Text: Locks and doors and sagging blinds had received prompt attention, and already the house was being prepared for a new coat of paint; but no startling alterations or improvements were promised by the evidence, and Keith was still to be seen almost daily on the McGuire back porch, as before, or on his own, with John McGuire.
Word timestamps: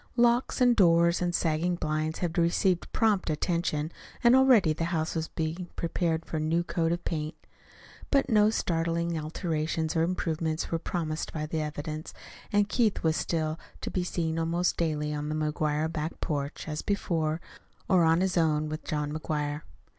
Locks 0.15 0.59
and 0.59 0.75
doors 0.75 1.21
and 1.21 1.35
sagging 1.35 1.75
blinds 1.75 2.17
had 2.25 2.35
received 2.39 2.91
prompt 2.91 3.29
attention, 3.29 3.91
and 4.23 4.35
already 4.35 4.73
the 4.73 4.85
house 4.85 5.13
was 5.13 5.27
being 5.27 5.69
prepared 5.75 6.25
for 6.25 6.37
a 6.37 6.39
new 6.39 6.63
coat 6.63 6.91
of 6.91 7.05
paint; 7.05 7.35
but 8.09 8.27
no 8.27 8.49
startling 8.49 9.15
alterations 9.19 9.95
or 9.95 10.01
improvements 10.01 10.71
were 10.71 10.79
promised 10.79 11.31
by 11.31 11.45
the 11.45 11.61
evidence, 11.61 12.15
and 12.51 12.67
Keith 12.67 13.03
was 13.03 13.15
still 13.15 13.59
to 13.81 13.91
be 13.91 14.03
seen 14.03 14.39
almost 14.39 14.75
daily 14.75 15.13
on 15.13 15.29
the 15.29 15.35
McGuire 15.35 15.93
back 15.93 16.19
porch, 16.19 16.67
as 16.67 16.81
before, 16.81 17.39
or 17.87 18.03
on 18.03 18.21
his 18.21 18.37
own, 18.37 18.69
with 18.69 18.83
John 18.83 19.13
McGuire. 19.13 19.61